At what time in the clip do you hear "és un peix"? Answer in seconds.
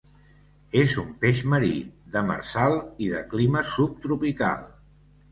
0.83-1.41